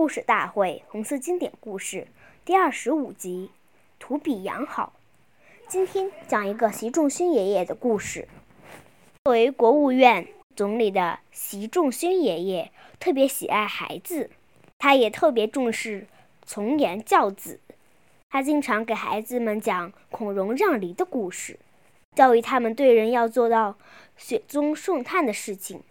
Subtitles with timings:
[0.00, 1.98] 故事大会红色经典故事》
[2.42, 3.50] 第二十五集
[3.98, 4.94] 《图比养好》。
[5.68, 8.26] 今天讲一个习仲勋爷爷的故事。
[9.24, 10.26] 作为国务院
[10.56, 14.30] 总理的习仲勋爷爷特别喜爱孩子，
[14.78, 16.06] 他也特别重视
[16.46, 17.60] 从严教子。
[18.30, 21.58] 他经常给孩子们讲孔融让梨的故事，
[22.16, 23.76] 教育他们对人要做到
[24.16, 25.82] 雪中送炭的事情。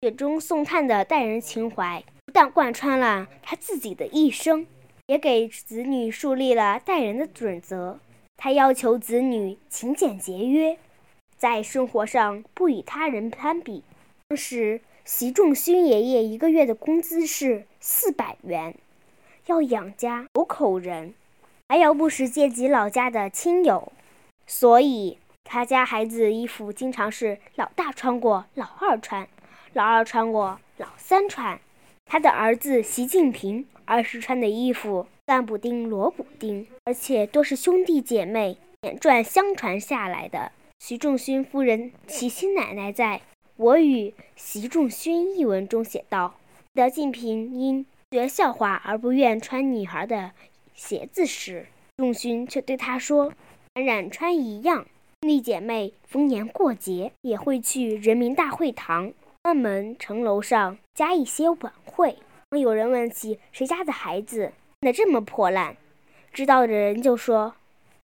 [0.00, 4.66] 雪中送炭的待人情怀，不但贯穿了他自己的一生，
[5.06, 8.00] 也给子女树立了待人的准则。
[8.36, 10.76] 他要求子女勤俭节约，
[11.38, 13.82] 在生活上不与他人攀比。
[14.28, 18.74] 当时，习仲勋爷爷一个月的工资是四百元，
[19.46, 21.14] 要养家糊口人，
[21.70, 23.90] 还要不时接济老家的亲友，
[24.46, 29.26] 所以他家孩子衣服经常是老大穿过，老二穿。
[29.72, 31.58] 老二穿过，老三穿。
[32.10, 40.50] 他的儿子习近平儿时穿的衣服，干补丁、罗补丁，而且都是兄弟姐妹演传相传下来的。
[40.78, 43.18] 习仲勋夫人齐心奶奶在
[43.56, 46.36] 《我与习仲勋》一文中写道
[46.74, 50.30] ：“习近平因学校话而不愿穿女孩的
[50.74, 51.66] 鞋子时，
[51.98, 53.34] 仲勋却对他说
[53.74, 54.86] ：‘冉冉穿一样。’
[55.20, 59.12] 兄弟姐妹逢年过节也会去人民大会堂。”
[59.48, 62.18] 专门城楼上加一些晚会。
[62.50, 65.74] 有人问起谁家的孩子穿得这么破烂，
[66.34, 67.54] 知道的人就说：“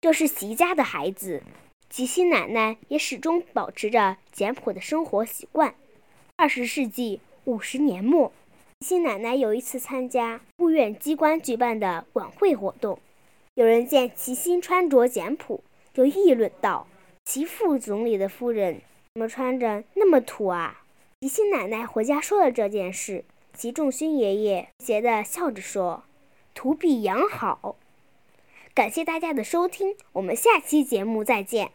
[0.00, 1.42] 这是习家的孩子。”
[1.90, 5.74] 齐心奶奶也始终保持着简朴的生活习惯。
[6.36, 8.32] 二十世纪五十年末，
[8.78, 13.00] 齐心奶奶有一次参加务院机关举办的晚会活动，
[13.54, 16.86] 有人见齐心穿着简朴，就议论道
[17.26, 18.80] ：“齐副总理的夫人
[19.14, 20.78] 怎么穿着那么土啊？”
[21.22, 26.02] 吉星奶奶回家说了这件事，吉仲勋爷爷邪的笑着说
[26.52, 27.76] ：“图比养好。”
[28.74, 31.70] 感谢大家的收听，我们下期节目再见。